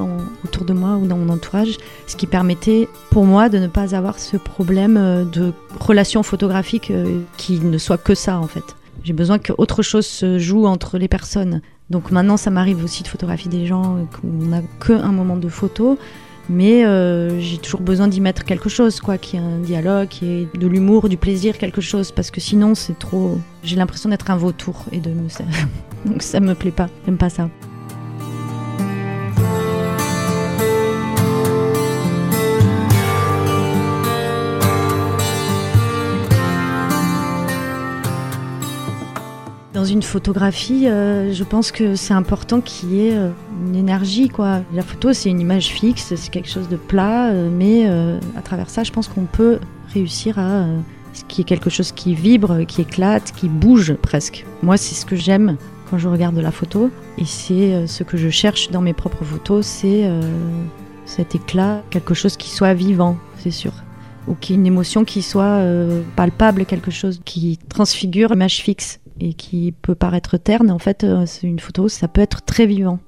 autour 0.45 0.65
de 0.65 0.73
moi 0.73 0.97
ou 0.97 1.07
dans 1.07 1.19
mon 1.19 1.33
entourage, 1.33 1.77
ce 2.07 2.17
qui 2.17 2.27
permettait 2.27 2.89
pour 3.11 3.25
moi 3.25 3.51
de 3.51 3.59
ne 3.59 3.67
pas 3.67 3.95
avoir 3.95 4.19
ce 4.19 4.39
problème 4.39 4.97
euh, 4.97 5.25
de 5.25 5.53
relation 5.79 6.23
photographique 6.23 6.91
qui 7.37 7.61
ne 7.61 7.77
soit 7.77 7.99
que 7.99 8.15
ça 8.15 8.39
en 8.39 8.47
fait. 8.47 8.65
J'ai 9.05 9.13
besoin 9.13 9.39
qu'autre 9.39 9.83
chose 9.83 10.07
se 10.07 10.39
joue 10.39 10.67
entre 10.67 10.99
les 10.99 11.09
personnes. 11.09 11.61
Donc 11.91 12.11
maintenant, 12.11 12.37
ça 12.37 12.51
m'arrive 12.51 12.83
aussi 12.83 13.03
de 13.03 13.09
photographier 13.09 13.51
des 13.51 13.67
gens 13.67 13.99
où 14.25 14.29
on 14.43 14.47
n'a 14.47 14.63
qu'un 14.85 15.13
moment 15.13 15.37
de 15.37 15.49
photo 15.49 15.99
mais 16.49 16.85
euh, 16.85 17.41
j'ai 17.41 17.59
toujours 17.59 17.81
besoin 17.81 18.09
d'y 18.09 18.21
mettre 18.21 18.45
quelque 18.45 18.69
chose, 18.69 19.01
quoi, 19.01 19.19
qui 19.19 19.37
ait 19.37 19.41
un 19.41 19.59
dialogue, 19.59 20.09
qui 20.09 20.27
ait 20.27 20.49
de 20.59 20.67
l'humour, 20.67 21.09
du 21.09 21.17
plaisir, 21.17 21.59
quelque 21.59 21.81
chose, 21.81 22.13
parce 22.13 22.31
que 22.31 22.41
sinon 22.41 22.75
c'est 22.75 22.99
trop. 22.99 23.39
J'ai 23.63 23.77
l'impression 23.77 24.09
d'être 24.09 24.31
un 24.31 24.37
vautour 24.37 24.85
et 24.93 25.01
de 25.01 25.11
me. 25.11 25.29
Donc 26.05 26.23
ça 26.23 26.41
me 26.41 26.55
plaît 26.55 26.71
pas, 26.71 26.89
j'aime 27.05 27.19
pas 27.19 27.31
ça. 27.31 27.49
Dans 39.97 40.01
une 40.03 40.09
photographie, 40.09 40.89
euh, 40.89 41.33
je 41.33 41.43
pense 41.43 41.73
que 41.73 41.95
c'est 41.95 42.13
important 42.13 42.61
qu'il 42.61 42.93
y 42.93 43.07
ait 43.07 43.17
euh, 43.17 43.31
une 43.65 43.77
énergie. 43.77 44.29
Quoi. 44.29 44.61
La 44.75 44.83
photo, 44.83 45.15
c'est 45.15 45.31
une 45.31 45.41
image 45.41 45.69
fixe, 45.69 46.15
c'est 46.15 46.31
quelque 46.31 46.51
chose 46.51 46.69
de 46.69 46.77
plat, 46.77 47.31
euh, 47.31 47.49
mais 47.51 47.89
à 48.37 48.43
travers 48.43 48.69
ça, 48.69 48.85
je 48.85 48.93
pense 48.93 49.09
qu'on 49.09 49.25
peut 49.25 49.59
réussir 49.95 50.39
à 50.39 50.67
ce 51.15 51.25
qui 51.25 51.41
est 51.41 51.45
quelque 51.45 51.71
chose 51.71 51.93
qui 51.93 52.15
vibre, 52.15 52.67
qui 52.67 52.83
éclate, 52.83 53.33
qui 53.35 53.49
bouge 53.49 53.95
presque. 53.95 54.45
Moi, 54.63 54.77
c'est 54.77 54.95
ce 54.95 55.07
que 55.07 55.17
j'aime 55.17 55.57
quand 55.89 55.97
je 55.97 56.09
regarde 56.09 56.37
la 56.37 56.51
photo, 56.51 56.91
et 57.17 57.25
c'est 57.25 57.87
ce 57.87 58.03
que 58.03 58.19
je 58.19 58.29
cherche 58.29 58.71
dans 58.71 58.83
mes 58.83 58.93
propres 58.93 59.25
photos, 59.25 59.65
c'est 59.65 60.11
cet 61.07 61.35
éclat, 61.35 61.83
quelque 61.89 62.13
chose 62.13 62.37
qui 62.37 62.51
soit 62.51 62.75
vivant, 62.75 63.17
c'est 63.39 63.51
sûr 63.51 63.73
ou 64.29 64.35
qui 64.35 64.53
ait 64.53 64.57
une 64.57 64.67
émotion 64.67 65.05
qui 65.05 65.23
soit 65.23 65.63
palpable, 66.17 66.67
quelque 66.67 66.91
chose 66.91 67.23
qui 67.25 67.59
transfigure 67.69 68.33
l'image 68.33 68.57
fixe 68.57 68.99
et 69.21 69.35
qui 69.35 69.73
peut 69.73 69.95
paraître 69.95 70.37
terne, 70.37 70.71
en 70.71 70.79
fait, 70.79 71.05
euh, 71.05 71.27
c'est 71.27 71.47
une 71.47 71.61
photo, 71.61 71.89
ça 71.89 72.09
peut 72.09 72.21
être 72.21 72.43
très 72.43 72.67
vivant. 72.67 72.99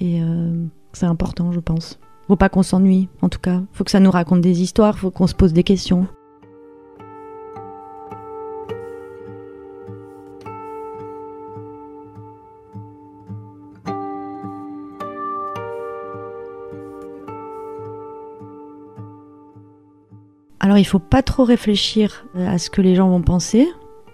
Et 0.00 0.22
euh, 0.22 0.64
c'est 0.92 1.06
important, 1.06 1.52
je 1.52 1.60
pense. 1.60 1.98
Faut 2.26 2.36
pas 2.36 2.48
qu'on 2.48 2.62
s'ennuie, 2.62 3.08
en 3.22 3.28
tout 3.28 3.38
cas. 3.38 3.62
Faut 3.72 3.84
que 3.84 3.90
ça 3.90 4.00
nous 4.00 4.10
raconte 4.10 4.40
des 4.40 4.62
histoires, 4.62 4.98
faut 4.98 5.10
qu'on 5.10 5.26
se 5.26 5.34
pose 5.34 5.52
des 5.52 5.64
questions. 5.64 6.06
Alors 20.60 20.76
il 20.76 20.84
faut 20.84 20.98
pas 20.98 21.22
trop 21.22 21.44
réfléchir 21.44 22.26
à 22.34 22.58
ce 22.58 22.68
que 22.68 22.82
les 22.82 22.94
gens 22.94 23.08
vont 23.08 23.22
penser. 23.22 23.66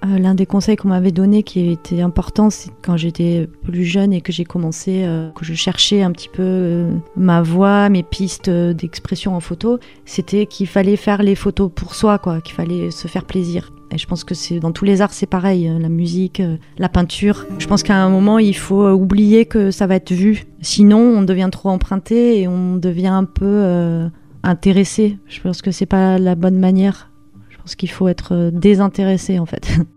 Euh, 0.05 0.19
l'un 0.19 0.35
des 0.35 0.47
conseils 0.47 0.77
qu'on 0.77 0.89
m'avait 0.89 1.13
donné 1.13 1.43
qui 1.43 1.71
était 1.71 2.01
important, 2.01 2.51
c'est 2.51 2.71
quand 2.83 2.97
j'étais 2.97 3.49
plus 3.63 3.85
jeune 3.85 4.13
et 4.13 4.21
que 4.21 4.33
j'ai 4.33 4.45
commencé, 4.45 5.03
euh, 5.05 5.31
que 5.31 5.45
je 5.45 5.55
cherchais 5.55 6.03
un 6.03 6.13
petit 6.13 6.29
peu 6.29 6.43
euh, 6.43 6.91
ma 7.17 7.43
voix, 7.43 7.89
mes 7.89 8.03
pistes 8.03 8.51
d'expression 8.51 9.35
en 9.35 9.41
photo, 9.41 9.79
c'était 10.05 10.47
qu'il 10.47 10.67
fallait 10.67 10.97
faire 10.97 11.23
les 11.23 11.35
photos 11.35 11.71
pour 11.75 11.95
soi, 11.95 12.19
quoi, 12.19 12.41
qu'il 12.41 12.55
fallait 12.55 12.91
se 12.91 13.09
faire 13.09 13.25
plaisir. 13.25 13.73
Et 13.91 13.99
je 13.99 14.07
pense 14.07 14.25
que 14.25 14.35
c'est 14.35 14.59
dans 14.59 14.73
tous 14.73 14.85
les 14.85 15.03
arts, 15.03 15.13
c'est 15.13 15.27
pareil, 15.27 15.71
la 15.79 15.89
musique, 15.89 16.43
la 16.79 16.89
peinture. 16.89 17.47
Je 17.59 17.67
pense 17.67 17.85
qu'à 17.85 17.95
un 17.95 18.09
moment, 18.09 18.41
il 18.41 18.57
faut 18.57 18.89
oublier 18.89 19.47
que 19.47 19.71
ça 19.71 19.87
va 19.87 19.95
être 19.95 20.13
vu. 20.13 20.47
Sinon, 20.63 20.99
on 20.99 21.23
devient 21.23 21.51
trop 21.53 21.69
emprunté 21.69 22.41
et 22.41 22.49
on 22.49 22.77
devient 22.77 23.07
un 23.09 23.25
peu 23.25 24.09
intéressé. 24.43 25.19
Je 25.29 25.41
pense 25.41 25.63
que 25.63 25.71
c'est 25.71 25.87
pas 25.87 26.19
la 26.19 26.35
bonne 26.35 26.59
manière. 26.59 27.13
Je 27.51 27.57
pense 27.59 27.77
qu'il 27.77 27.91
faut 27.91 28.09
être 28.09 28.51
désintéressé 28.53 29.39
en 29.39 29.47
fait. 29.47 29.79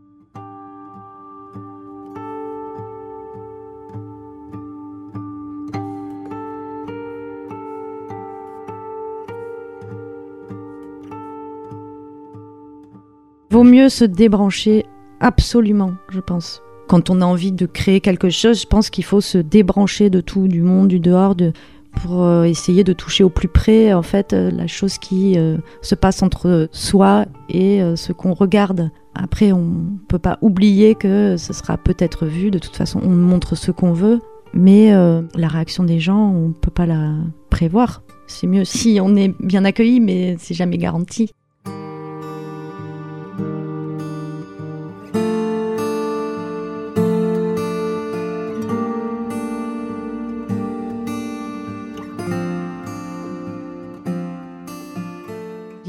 Vaut 13.58 13.64
mieux 13.64 13.90
se 13.90 14.06
débrancher 14.06 14.86
absolument, 15.20 15.94
je 16.10 16.20
pense. 16.20 16.62
Quand 16.88 17.10
on 17.10 17.22
a 17.22 17.26
envie 17.26 17.52
de 17.52 17.66
créer 17.66 18.02
quelque 18.02 18.30
chose, 18.30 18.62
je 18.62 18.68
pense 18.68 18.92
qu'il 18.92 19.04
faut 19.04 19.20
se 19.20 19.40
débrancher 19.40 20.12
de 20.12 20.22
tout, 20.22 20.48
du 20.48 20.62
monde, 20.62 20.90
du 20.90 21.00
dehors, 21.00 21.34
de, 21.34 21.54
pour 21.94 22.22
euh, 22.24 22.44
essayer 22.44 22.84
de 22.84 22.94
toucher 22.94 23.24
au 23.24 23.32
plus 23.32 23.48
près 23.48 23.94
en 23.94 24.04
fait 24.04 24.34
euh, 24.34 24.52
la 24.52 24.68
chose 24.68 25.00
qui 25.00 25.40
euh, 25.40 25.58
se 25.82 25.96
passe 25.96 26.22
entre 26.22 26.70
soi 26.72 27.26
et 27.50 27.82
ce 27.96 28.14
qu'on 28.14 28.36
regarde. 28.36 28.92
Après, 29.16 29.52
on 29.52 29.74
peut 30.08 30.20
pas 30.20 30.38
oublier 30.44 30.94
que 30.94 31.36
ce 31.36 31.52
sera 31.52 31.78
peut-être 31.78 32.28
vu. 32.28 32.52
De 32.52 32.60
toute 32.60 32.76
façon, 32.76 33.00
on 33.02 33.10
montre 33.10 33.56
ce 33.56 33.72
qu'on 33.72 33.92
veut, 33.92 34.22
mais 34.54 34.92
la 34.92 35.48
réaction 35.48 35.84
des 35.84 36.00
gens, 36.00 36.32
on 36.32 36.52
peut 36.52 36.70
pas 36.70 36.86
la 36.86 37.10
prévoir. 37.50 38.04
C'est 38.28 38.46
mieux 38.46 38.66
si 38.66 39.00
on 39.02 39.16
est 39.16 39.34
bien 39.40 39.66
accueilli, 39.66 40.00
mais 40.00 40.36
c'est 40.38 40.54
jamais 40.54 40.78
garanti. 40.78 41.32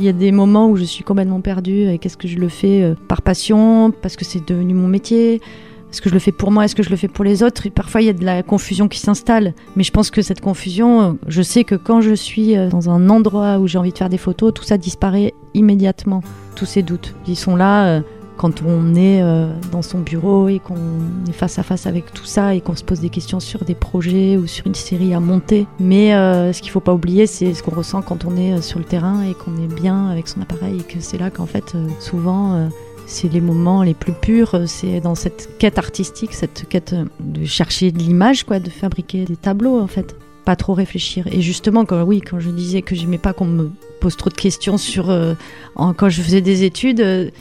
Y 0.08 0.16
a 0.16 0.18
des 0.18 0.32
moments 0.32 0.68
où 0.68 0.76
je 0.76 0.84
suis 0.84 1.04
complètement 1.04 1.40
perdue. 1.40 1.88
Et 1.88 1.98
qu'est-ce 1.98 2.16
que 2.16 2.28
je 2.28 2.38
le 2.38 2.48
fais 2.48 2.82
euh, 2.82 2.94
par 3.08 3.22
passion, 3.22 3.90
parce 3.90 4.16
que 4.16 4.24
c'est 4.24 4.46
devenu 4.46 4.74
mon 4.74 4.88
métier? 4.88 5.40
Est-ce 5.90 6.02
que 6.02 6.10
je 6.10 6.14
le 6.14 6.20
fais 6.20 6.32
pour 6.32 6.50
moi? 6.50 6.66
Est-ce 6.66 6.74
que 6.74 6.82
je 6.82 6.90
le 6.90 6.96
fais 6.96 7.08
pour 7.08 7.24
les 7.24 7.42
autres? 7.42 7.66
Et 7.66 7.70
Parfois, 7.70 8.02
il 8.02 8.06
y 8.06 8.10
a 8.10 8.12
de 8.12 8.24
la 8.24 8.42
confusion 8.42 8.88
qui 8.88 8.98
s'installe. 8.98 9.54
Mais 9.74 9.84
je 9.84 9.90
pense 9.90 10.10
que 10.10 10.20
cette 10.20 10.40
confusion, 10.40 11.00
euh, 11.00 11.12
je 11.28 11.42
sais 11.42 11.64
que 11.64 11.74
quand 11.74 12.00
je 12.00 12.14
suis 12.14 12.56
euh, 12.56 12.68
dans 12.68 12.90
un 12.90 13.08
endroit 13.08 13.58
où 13.58 13.66
j'ai 13.66 13.78
envie 13.78 13.92
de 13.92 13.98
faire 13.98 14.10
des 14.10 14.18
photos, 14.18 14.52
tout 14.52 14.64
ça 14.64 14.76
disparaît 14.76 15.32
immédiatement. 15.54 16.22
Tous 16.56 16.66
ces 16.66 16.82
doutes, 16.82 17.14
ils 17.26 17.36
sont 17.36 17.56
là 17.56 18.02
quand 18.38 18.62
on 18.62 18.94
est 18.94 19.20
euh, 19.20 19.52
dans 19.72 19.82
son 19.82 19.98
bureau 19.98 20.48
et 20.48 20.60
qu'on 20.60 20.76
est 21.28 21.32
face 21.32 21.58
à 21.58 21.62
face 21.62 21.86
avec 21.86 22.14
tout 22.14 22.24
ça 22.24 22.54
et 22.54 22.60
qu'on 22.60 22.76
se 22.76 22.84
pose 22.84 23.00
des 23.00 23.10
questions 23.10 23.40
sur 23.40 23.64
des 23.64 23.74
projets 23.74 24.38
ou 24.38 24.46
sur 24.46 24.66
une 24.66 24.76
série 24.76 25.12
à 25.12 25.20
monter. 25.20 25.66
Mais 25.80 26.14
euh, 26.14 26.52
ce 26.52 26.60
qu'il 26.62 26.70
ne 26.70 26.72
faut 26.72 26.80
pas 26.80 26.94
oublier, 26.94 27.26
c'est 27.26 27.52
ce 27.52 27.62
qu'on 27.62 27.74
ressent 27.74 28.00
quand 28.00 28.24
on 28.24 28.36
est 28.36 28.54
euh, 28.54 28.62
sur 28.62 28.78
le 28.78 28.84
terrain 28.84 29.24
et 29.24 29.34
qu'on 29.34 29.56
est 29.62 29.66
bien 29.66 30.08
avec 30.08 30.28
son 30.28 30.40
appareil 30.40 30.78
et 30.78 30.84
que 30.84 31.00
c'est 31.00 31.18
là 31.18 31.30
qu'en 31.30 31.46
fait, 31.46 31.74
souvent, 31.98 32.70
c'est 33.06 33.30
les 33.30 33.40
moments 33.40 33.82
les 33.82 33.94
plus 33.94 34.12
purs, 34.12 34.60
c'est 34.66 35.00
dans 35.00 35.16
cette 35.16 35.58
quête 35.58 35.78
artistique, 35.78 36.32
cette 36.32 36.68
quête 36.68 36.94
de 37.20 37.44
chercher 37.44 37.90
de 37.90 37.98
l'image, 37.98 38.44
quoi, 38.44 38.60
de 38.60 38.70
fabriquer 38.70 39.24
des 39.24 39.36
tableaux 39.36 39.80
en 39.80 39.88
fait. 39.88 40.14
Pas 40.44 40.54
trop 40.56 40.74
réfléchir. 40.74 41.26
Et 41.32 41.42
justement, 41.42 41.84
quand, 41.84 42.02
oui, 42.04 42.20
quand 42.20 42.38
je 42.38 42.50
disais 42.50 42.82
que 42.82 42.94
j'aimais 42.94 43.18
pas 43.18 43.32
qu'on 43.32 43.46
me 43.46 43.70
pose 44.00 44.16
trop 44.16 44.30
de 44.30 44.34
questions 44.34 44.78
sur 44.78 45.12
quand 45.74 46.08
je 46.08 46.22
faisais 46.22 46.40
des 46.40 46.62
études, 46.62 47.32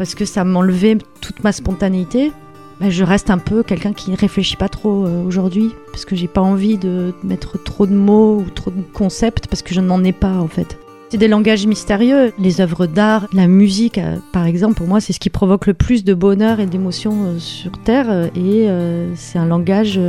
parce 0.00 0.14
que 0.14 0.24
ça 0.24 0.44
m'enlevait 0.44 0.96
toute 1.20 1.44
ma 1.44 1.52
spontanéité. 1.52 2.32
Bah, 2.80 2.88
je 2.88 3.04
reste 3.04 3.28
un 3.28 3.36
peu 3.36 3.62
quelqu'un 3.62 3.92
qui 3.92 4.10
ne 4.10 4.16
réfléchit 4.16 4.56
pas 4.56 4.70
trop 4.70 5.04
euh, 5.04 5.22
aujourd'hui, 5.26 5.74
parce 5.92 6.06
que 6.06 6.16
j'ai 6.16 6.26
pas 6.26 6.40
envie 6.40 6.78
de 6.78 7.12
mettre 7.22 7.62
trop 7.62 7.84
de 7.84 7.92
mots 7.92 8.38
ou 8.38 8.48
trop 8.48 8.70
de 8.70 8.80
concepts, 8.94 9.46
parce 9.46 9.60
que 9.60 9.74
je 9.74 9.82
n'en 9.82 10.02
ai 10.02 10.12
pas 10.12 10.38
en 10.38 10.48
fait. 10.48 10.78
C'est 11.10 11.18
des 11.18 11.28
langages 11.28 11.66
mystérieux. 11.66 12.32
Les 12.38 12.62
œuvres 12.62 12.86
d'art, 12.86 13.26
la 13.34 13.46
musique, 13.46 13.98
euh, 13.98 14.16
par 14.32 14.46
exemple, 14.46 14.76
pour 14.76 14.86
moi, 14.86 15.02
c'est 15.02 15.12
ce 15.12 15.20
qui 15.20 15.28
provoque 15.28 15.66
le 15.66 15.74
plus 15.74 16.02
de 16.02 16.14
bonheur 16.14 16.60
et 16.60 16.66
d'émotion 16.66 17.24
euh, 17.26 17.38
sur 17.38 17.72
Terre. 17.72 18.30
Et 18.34 18.68
c'est 19.16 19.38
un 19.38 19.44
langage 19.44 20.00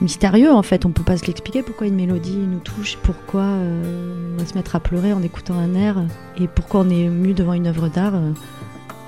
mystérieux, 0.00 0.50
en 0.50 0.64
fait. 0.64 0.84
On 0.84 0.90
peut 0.90 1.04
pas 1.04 1.16
se 1.16 1.26
l'expliquer 1.26 1.62
pourquoi 1.62 1.86
une 1.86 1.94
mélodie 1.94 2.38
nous 2.38 2.58
touche, 2.58 2.98
pourquoi 3.04 3.44
on 3.44 4.36
va 4.36 4.44
se 4.44 4.54
mettre 4.54 4.74
à 4.74 4.80
pleurer 4.80 5.12
en 5.12 5.22
écoutant 5.22 5.54
un 5.56 5.76
air, 5.76 6.02
et 6.40 6.48
pourquoi 6.48 6.80
on 6.80 6.90
est 6.90 7.02
ému 7.02 7.34
devant 7.34 7.52
une 7.52 7.68
œuvre 7.68 7.88
d'art. 7.88 8.14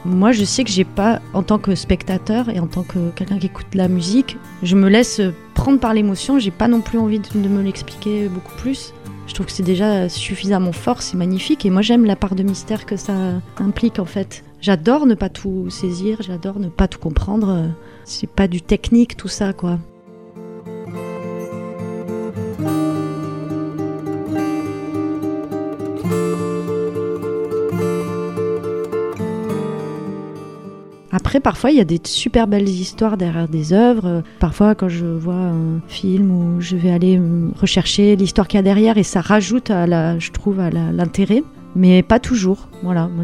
Moi, 0.04 0.32
je 0.32 0.44
sais 0.44 0.64
que 0.64 0.70
j'ai 0.70 0.84
pas, 0.84 1.20
en 1.34 1.42
tant 1.42 1.58
que 1.58 1.74
spectateur 1.74 2.48
et 2.48 2.58
en 2.58 2.66
tant 2.66 2.82
que 2.82 3.10
quelqu'un 3.10 3.38
qui 3.38 3.46
écoute 3.46 3.74
la 3.74 3.88
musique, 3.88 4.38
je 4.62 4.74
me 4.74 4.88
laisse 4.88 5.20
prendre 5.54 5.78
par 5.78 5.92
l'émotion. 5.92 6.38
J'ai 6.38 6.50
pas 6.50 6.68
non 6.68 6.80
plus 6.80 6.98
envie 6.98 7.18
de, 7.20 7.48
me 7.48 7.62
l'expliquer 7.62 8.28
beaucoup 8.28 8.54
plus. 8.56 8.94
Je 9.26 9.34
trouve 9.34 9.46
que 9.46 9.52
c'est 9.52 9.62
déjà 9.62 10.08
suffisamment 10.08 10.72
fort, 10.72 11.02
c'est 11.02 11.16
magnifique. 11.16 11.66
Et 11.66 11.70
moi, 11.70 11.82
j'aime 11.82 12.06
la 12.06 12.16
part 12.16 12.34
de 12.34 12.42
mystère 12.42 12.86
que 12.86 12.96
ça 12.96 13.12
implique 13.58 13.98
en 13.98 14.06
fait. 14.06 14.42
J'adore 14.60 15.06
ne 15.06 15.14
pas 15.14 15.28
tout 15.28 15.68
saisir, 15.70 16.18
j'adore 16.20 16.58
ne 16.58 16.68
pas 16.68 16.88
tout 16.88 16.98
comprendre. 16.98 17.68
C'est 18.04 18.28
pas 18.28 18.48
du 18.48 18.62
technique 18.62 19.16
tout 19.16 19.28
ça, 19.28 19.52
quoi. 19.52 19.78
Après, 31.30 31.38
parfois, 31.38 31.70
il 31.70 31.76
y 31.76 31.80
a 31.80 31.84
des 31.84 32.00
super 32.02 32.48
belles 32.48 32.68
histoires 32.68 33.16
derrière 33.16 33.46
des 33.46 33.72
œuvres. 33.72 34.24
Parfois, 34.40 34.74
quand 34.74 34.88
je 34.88 35.06
vois 35.06 35.36
un 35.36 35.78
film 35.86 36.32
où 36.32 36.60
je 36.60 36.74
vais 36.74 36.90
aller 36.90 37.20
rechercher 37.54 38.16
l'histoire 38.16 38.48
qu'il 38.48 38.58
y 38.58 38.62
a 38.62 38.64
derrière 38.64 38.98
et 38.98 39.04
ça 39.04 39.20
rajoute, 39.20 39.70
à 39.70 39.86
la, 39.86 40.18
je 40.18 40.32
trouve, 40.32 40.58
à 40.58 40.70
l'intérêt. 40.70 41.44
Mais 41.76 42.02
pas 42.02 42.18
toujours. 42.18 42.68
Voilà. 42.82 43.06
Moi, 43.06 43.22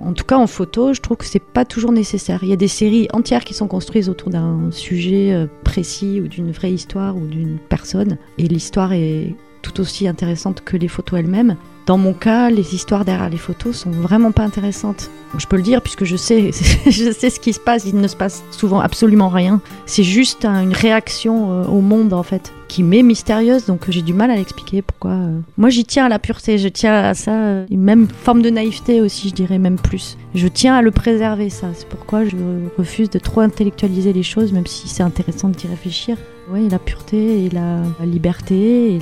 en 0.00 0.12
tout 0.12 0.24
cas, 0.24 0.36
en 0.36 0.46
photo, 0.46 0.94
je 0.94 1.00
trouve 1.00 1.16
que 1.16 1.24
c'est 1.24 1.42
pas 1.42 1.64
toujours 1.64 1.90
nécessaire. 1.90 2.38
Il 2.44 2.50
y 2.50 2.52
a 2.52 2.56
des 2.56 2.68
séries 2.68 3.08
entières 3.12 3.42
qui 3.42 3.52
sont 3.52 3.66
construites 3.66 4.06
autour 4.06 4.30
d'un 4.30 4.70
sujet 4.70 5.32
euh, 5.32 5.46
précis 5.64 6.20
ou 6.20 6.28
d'une 6.28 6.52
vraie 6.52 6.70
histoire 6.70 7.16
ou 7.16 7.26
d'une 7.26 7.58
personne. 7.68 8.16
Et 8.38 8.46
l'histoire 8.46 8.92
est 8.92 9.34
tout 9.62 9.80
aussi 9.80 10.06
intéressante 10.06 10.62
que 10.64 10.76
les 10.76 10.86
photos 10.86 11.18
elles-mêmes. 11.18 11.56
Dans 11.90 11.98
mon 11.98 12.12
cas, 12.12 12.50
les 12.50 12.76
histoires 12.76 13.04
derrière 13.04 13.28
les 13.28 13.36
photos 13.36 13.78
sont 13.78 13.90
vraiment 13.90 14.30
pas 14.30 14.44
intéressantes. 14.44 15.10
Je 15.36 15.44
peux 15.48 15.56
le 15.56 15.62
dire 15.62 15.82
puisque 15.82 16.04
je 16.04 16.14
sais, 16.14 16.52
je 16.86 17.10
sais 17.10 17.30
ce 17.30 17.40
qui 17.40 17.52
se 17.52 17.58
passe. 17.58 17.84
Il 17.84 17.96
ne 17.96 18.06
se 18.06 18.14
passe 18.14 18.44
souvent 18.52 18.78
absolument 18.78 19.28
rien. 19.28 19.60
C'est 19.86 20.04
juste 20.04 20.44
une 20.44 20.72
réaction 20.72 21.50
euh, 21.50 21.64
au 21.64 21.80
monde 21.80 22.12
en 22.12 22.22
fait 22.22 22.52
qui 22.68 22.84
m'est 22.84 23.02
mystérieuse, 23.02 23.66
donc 23.66 23.86
j'ai 23.88 24.02
du 24.02 24.14
mal 24.14 24.30
à 24.30 24.36
l'expliquer 24.36 24.82
pourquoi. 24.82 25.10
Euh. 25.10 25.40
Moi, 25.58 25.70
j'y 25.70 25.84
tiens 25.84 26.04
à 26.04 26.08
la 26.08 26.20
pureté, 26.20 26.58
je 26.58 26.68
tiens 26.68 26.94
à 26.94 27.14
ça, 27.14 27.32
euh, 27.32 27.66
même 27.72 28.06
forme 28.06 28.42
de 28.42 28.50
naïveté 28.50 29.00
aussi, 29.00 29.28
je 29.28 29.34
dirais 29.34 29.58
même 29.58 29.80
plus. 29.80 30.16
Je 30.36 30.46
tiens 30.46 30.76
à 30.76 30.82
le 30.82 30.92
préserver, 30.92 31.50
ça. 31.50 31.70
C'est 31.74 31.88
pourquoi 31.88 32.24
je 32.24 32.36
refuse 32.78 33.10
de 33.10 33.18
trop 33.18 33.40
intellectualiser 33.40 34.12
les 34.12 34.22
choses, 34.22 34.52
même 34.52 34.68
si 34.68 34.86
c'est 34.86 35.02
intéressant 35.02 35.48
d'y 35.48 35.66
réfléchir. 35.66 36.16
Oui, 36.52 36.68
la 36.68 36.78
pureté 36.78 37.46
et 37.46 37.50
la, 37.50 37.82
liberté 38.06 38.94
et 38.94 39.00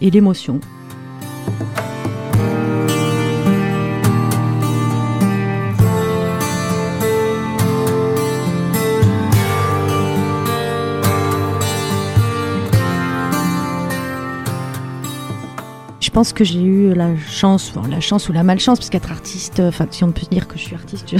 et 0.00 0.10
l'émotion. 0.12 0.60
Je 1.48 1.87
que 16.32 16.44
j'ai 16.44 16.60
eu 16.60 16.94
la 16.94 17.08
chance, 17.30 17.72
enfin, 17.74 17.88
la 17.88 18.00
chance 18.00 18.28
ou 18.28 18.32
la 18.32 18.42
malchance, 18.42 18.78
parce 18.78 18.90
qu'être 18.90 19.10
artiste, 19.10 19.60
enfin 19.60 19.86
si 19.90 20.04
on 20.04 20.10
peut 20.10 20.26
dire 20.30 20.48
que 20.48 20.58
je 20.58 20.64
suis 20.64 20.74
artiste, 20.74 21.14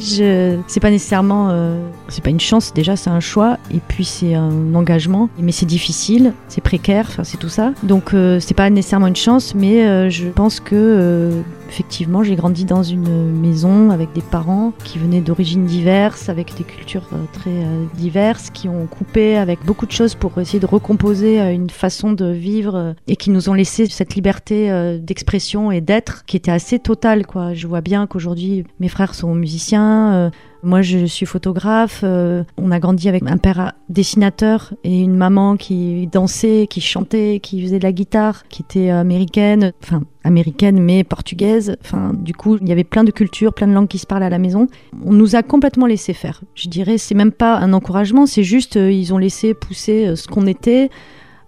c'est 0.66 0.80
pas 0.80 0.90
nécessairement, 0.90 1.48
euh, 1.50 1.78
c'est 2.08 2.22
pas 2.22 2.30
une 2.30 2.40
chance 2.40 2.72
déjà, 2.74 2.96
c'est 2.96 3.10
un 3.10 3.20
choix, 3.20 3.58
et 3.72 3.80
puis 3.86 4.04
c'est 4.04 4.34
un 4.34 4.74
engagement, 4.74 5.28
mais 5.38 5.52
c'est 5.52 5.66
difficile, 5.66 6.32
c'est 6.48 6.60
précaire, 6.60 7.06
enfin 7.08 7.24
c'est 7.24 7.38
tout 7.38 7.48
ça. 7.48 7.72
Donc 7.82 8.14
euh, 8.14 8.40
c'est 8.40 8.54
pas 8.54 8.68
nécessairement 8.70 9.06
une 9.06 9.16
chance, 9.16 9.54
mais 9.54 9.86
euh, 9.86 10.10
je 10.10 10.28
pense 10.28 10.60
que 10.60 10.74
euh, 10.74 11.42
effectivement 11.68 12.22
j'ai 12.22 12.36
grandi 12.36 12.64
dans 12.64 12.82
une 12.82 13.32
maison 13.32 13.90
avec 13.90 14.12
des 14.12 14.20
parents 14.20 14.72
qui 14.84 14.98
venaient 14.98 15.20
d'origines 15.20 15.64
diverses, 15.66 16.28
avec 16.28 16.54
des 16.56 16.64
cultures 16.64 17.08
euh, 17.12 17.16
très 17.32 17.50
euh, 17.50 17.84
diverses, 17.94 18.50
qui 18.50 18.68
ont 18.68 18.86
coupé 18.86 19.36
avec 19.36 19.64
beaucoup 19.64 19.86
de 19.86 19.92
choses 19.92 20.14
pour 20.14 20.40
essayer 20.40 20.60
de 20.60 20.66
recomposer 20.66 21.40
euh, 21.40 21.52
une 21.52 21.70
façon 21.70 22.12
de 22.12 22.26
vivre 22.26 22.76
euh, 22.76 22.92
et 23.08 23.16
qui 23.16 23.30
nous 23.30 23.48
ont 23.48 23.54
laissé 23.54 23.86
cette 23.86 24.14
liberté 24.14 24.23
euh, 24.50 24.98
d'expression 24.98 25.70
et 25.70 25.80
d'être 25.80 26.24
qui 26.24 26.36
était 26.36 26.50
assez 26.50 26.78
totale 26.78 27.26
quoi. 27.26 27.54
Je 27.54 27.66
vois 27.66 27.80
bien 27.80 28.06
qu'aujourd'hui 28.06 28.64
mes 28.80 28.88
frères 28.88 29.14
sont 29.14 29.34
musiciens, 29.34 30.14
euh, 30.14 30.30
moi 30.62 30.80
je 30.82 31.04
suis 31.04 31.26
photographe, 31.26 32.00
euh, 32.04 32.42
on 32.56 32.70
a 32.70 32.78
grandi 32.78 33.08
avec 33.08 33.22
un 33.26 33.36
père 33.36 33.72
dessinateur 33.88 34.72
et 34.82 35.02
une 35.02 35.16
maman 35.16 35.56
qui 35.56 36.06
dansait, 36.06 36.66
qui 36.68 36.80
chantait, 36.80 37.40
qui 37.42 37.62
faisait 37.62 37.78
de 37.78 37.84
la 37.84 37.92
guitare, 37.92 38.48
qui 38.48 38.62
était 38.62 38.90
américaine, 38.90 39.72
enfin 39.82 40.02
américaine 40.24 40.80
mais 40.80 41.04
portugaise. 41.04 41.76
Enfin, 41.82 42.12
du 42.14 42.32
coup, 42.32 42.56
il 42.60 42.68
y 42.68 42.72
avait 42.72 42.84
plein 42.84 43.04
de 43.04 43.10
cultures, 43.10 43.52
plein 43.52 43.66
de 43.66 43.72
langues 43.72 43.88
qui 43.88 43.98
se 43.98 44.06
parlent 44.06 44.22
à 44.22 44.30
la 44.30 44.38
maison. 44.38 44.68
On 45.04 45.12
nous 45.12 45.36
a 45.36 45.42
complètement 45.42 45.86
laissé 45.86 46.14
faire. 46.14 46.40
Je 46.54 46.68
dirais, 46.68 46.96
c'est 46.96 47.14
même 47.14 47.32
pas 47.32 47.56
un 47.58 47.74
encouragement, 47.74 48.24
c'est 48.24 48.44
juste 48.44 48.76
ils 48.76 49.12
ont 49.12 49.18
laissé 49.18 49.52
pousser 49.52 50.16
ce 50.16 50.26
qu'on 50.26 50.46
était 50.46 50.88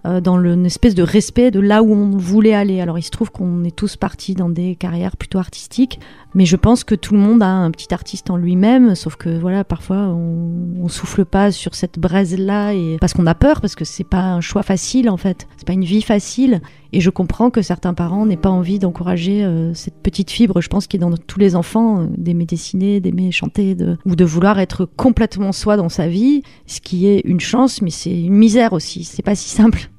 euh, 0.06 0.20
dans 0.20 0.42
une 0.42 0.66
espèce 0.66 0.94
de 0.94 1.02
respect 1.02 1.50
de 1.50 1.60
là 1.60 1.82
où 1.82 1.92
on 1.92 2.16
voulait 2.16 2.54
aller. 2.54 2.80
Alors 2.80 2.98
il 2.98 3.02
se 3.02 3.10
trouve 3.10 3.30
qu'on 3.30 3.64
est 3.64 3.74
tous 3.74 3.96
partis 3.96 4.34
dans 4.34 4.48
des 4.48 4.76
carrières 4.76 5.16
plutôt 5.16 5.38
artistiques, 5.38 5.98
mais 6.34 6.44
je 6.44 6.56
pense 6.56 6.84
que 6.84 6.94
tout 6.94 7.14
le 7.14 7.20
monde 7.20 7.42
a 7.42 7.48
un 7.48 7.70
petit 7.70 7.92
artiste 7.92 8.30
en 8.30 8.36
lui-même, 8.36 8.94
sauf 8.94 9.16
que 9.16 9.38
voilà, 9.38 9.64
parfois 9.64 10.08
on, 10.08 10.52
on 10.80 10.88
souffle 10.88 11.24
pas 11.24 11.50
sur 11.50 11.74
cette 11.74 11.98
braise-là 11.98 12.72
et 12.74 12.96
parce 13.00 13.14
qu'on 13.14 13.26
a 13.26 13.34
peur, 13.34 13.60
parce 13.60 13.74
que 13.74 13.84
c'est 13.84 14.04
pas 14.04 14.22
un 14.22 14.40
choix 14.40 14.62
facile 14.62 15.10
en 15.10 15.16
fait, 15.16 15.48
c'est 15.56 15.66
pas 15.66 15.72
une 15.72 15.84
vie 15.84 16.02
facile. 16.02 16.60
Et 16.92 17.00
je 17.00 17.10
comprends 17.10 17.50
que 17.50 17.60
certains 17.60 17.92
parents 17.92 18.24
n'aient 18.24 18.38
pas 18.38 18.48
envie 18.48 18.78
d'encourager 18.78 19.44
euh, 19.44 19.74
cette 19.74 20.02
petite 20.02 20.30
fibre, 20.30 20.62
je 20.62 20.68
pense, 20.68 20.86
qui 20.86 20.96
est 20.96 21.00
dans 21.00 21.12
tous 21.12 21.38
les 21.38 21.54
enfants, 21.54 22.00
euh, 22.00 22.06
d'aimer 22.16 22.46
dessiner, 22.46 23.00
d'aimer 23.00 23.32
chanter, 23.32 23.76
ou 24.06 24.16
de 24.16 24.24
vouloir 24.24 24.58
être 24.60 24.86
complètement 24.96 25.52
soi 25.52 25.76
dans 25.76 25.90
sa 25.90 26.08
vie, 26.08 26.42
ce 26.66 26.80
qui 26.80 27.06
est 27.06 27.20
une 27.26 27.40
chance, 27.40 27.82
mais 27.82 27.90
c'est 27.90 28.18
une 28.18 28.34
misère 28.34 28.72
aussi, 28.72 29.04
c'est 29.04 29.22
pas 29.22 29.34
si 29.34 29.50
simple. 29.50 29.90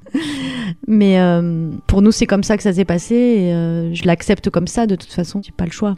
Mais 0.88 1.20
euh, 1.20 1.72
pour 1.88 2.02
nous, 2.02 2.12
c'est 2.12 2.26
comme 2.26 2.44
ça 2.44 2.58
que 2.58 2.64
ça 2.64 2.74
s'est 2.74 2.86
passé 2.86 3.16
et 3.16 3.54
euh, 3.54 3.94
je 3.94 4.06
l'accepte 4.06 4.50
comme 4.50 4.68
ça. 4.68 4.88
De 4.88 4.96
toute 4.96 5.12
façon, 5.12 5.42
j'ai 5.44 5.52
pas 5.52 5.66
le 5.66 5.72
choix. 5.72 5.96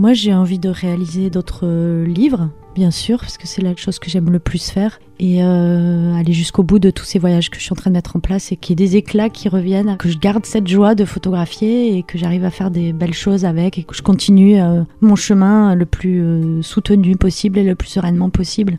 Moi, 0.00 0.14
j'ai 0.14 0.32
envie 0.32 0.58
de 0.58 0.70
réaliser 0.70 1.28
d'autres 1.28 1.66
euh, 1.66 2.06
livres, 2.06 2.48
bien 2.74 2.90
sûr, 2.90 3.18
parce 3.20 3.38
que 3.38 3.46
c'est 3.46 3.62
la 3.62 3.74
chose 3.76 3.98
que 3.98 4.10
j'aime 4.10 4.30
le 4.30 4.38
plus 4.38 4.70
faire, 4.70 5.00
et 5.18 5.42
euh, 5.42 6.14
aller 6.14 6.32
jusqu'au 6.32 6.62
bout 6.62 6.78
de 6.78 6.90
tous 6.90 7.04
ces 7.04 7.18
voyages 7.18 7.50
que 7.50 7.58
je 7.58 7.62
suis 7.62 7.72
en 7.72 7.76
train 7.76 7.90
de 7.90 7.94
mettre 7.94 8.16
en 8.16 8.20
place 8.20 8.52
et 8.52 8.56
qu'il 8.56 8.72
y 8.72 8.82
ait 8.82 8.86
des 8.86 8.96
éclats 8.96 9.28
qui 9.28 9.48
reviennent, 9.48 9.96
que 9.98 10.08
je 10.08 10.18
garde 10.18 10.46
cette 10.46 10.66
joie 10.66 10.94
de 10.94 11.04
photographier 11.04 11.96
et 11.96 12.02
que 12.02 12.16
j'arrive 12.16 12.44
à 12.44 12.50
faire 12.50 12.70
des 12.70 12.92
belles 12.92 13.12
choses 13.12 13.44
avec 13.44 13.76
et 13.76 13.84
que 13.84 13.94
je 13.94 14.02
continue 14.02 14.60
euh, 14.60 14.82
mon 15.02 15.16
chemin 15.16 15.74
le 15.74 15.84
plus 15.84 16.22
euh, 16.22 16.62
soutenu 16.62 17.16
possible 17.16 17.58
et 17.58 17.64
le 17.64 17.74
plus 17.74 17.88
sereinement 17.88 18.30
possible. 18.30 18.78